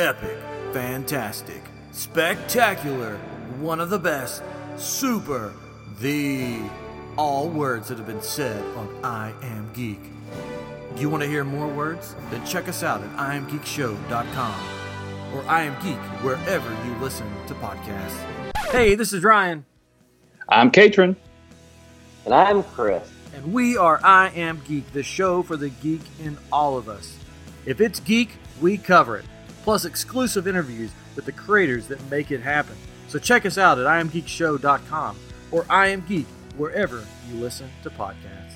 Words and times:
epic, 0.00 0.36
fantastic, 0.72 1.62
spectacular, 1.92 3.16
one 3.60 3.80
of 3.80 3.90
the 3.90 3.98
best, 3.98 4.42
super, 4.78 5.52
the 6.00 6.58
all 7.18 7.48
words 7.50 7.88
that 7.88 7.98
have 7.98 8.06
been 8.06 8.22
said 8.22 8.64
on 8.76 8.88
I 9.04 9.34
Am 9.42 9.70
Geek. 9.74 10.00
Do 10.94 11.02
you 11.02 11.10
want 11.10 11.22
to 11.22 11.28
hear 11.28 11.44
more 11.44 11.68
words? 11.68 12.16
Then 12.30 12.44
check 12.46 12.66
us 12.66 12.82
out 12.82 13.02
at 13.02 13.10
IamGeekShow.com 13.16 14.60
or 15.34 15.42
I 15.46 15.64
Am 15.64 15.74
Geek 15.84 15.98
wherever 16.24 16.70
you 16.86 16.94
listen 16.96 17.30
to 17.48 17.54
podcasts. 17.54 18.24
Hey, 18.70 18.94
this 18.94 19.12
is 19.12 19.22
Ryan, 19.22 19.66
I'm 20.48 20.70
Katrin. 20.70 21.14
And 22.24 22.32
I'm 22.34 22.62
Chris. 22.62 23.06
and 23.34 23.52
we 23.52 23.76
are 23.76 24.00
I 24.02 24.28
Am 24.30 24.62
Geek, 24.66 24.92
the 24.92 25.02
show 25.02 25.42
for 25.42 25.56
the 25.58 25.68
geek 25.68 26.00
in 26.24 26.38
all 26.50 26.78
of 26.78 26.88
us. 26.88 27.18
If 27.66 27.82
it's 27.82 28.00
geek, 28.00 28.30
we 28.62 28.78
cover 28.78 29.18
it, 29.18 29.24
plus 29.62 29.84
exclusive 29.84 30.46
interviews 30.46 30.90
with 31.16 31.24
the 31.24 31.32
creators 31.32 31.88
that 31.88 32.10
make 32.10 32.30
it 32.30 32.40
happen. 32.40 32.76
So 33.08 33.18
check 33.18 33.44
us 33.44 33.58
out 33.58 33.78
at 33.78 33.86
IamGeekShow.com 33.86 35.16
or 35.50 35.66
I 35.68 35.88
Am 35.88 36.04
Geek 36.06 36.26
wherever 36.56 37.04
you 37.28 37.40
listen 37.40 37.70
to 37.82 37.90
podcasts. 37.90 38.54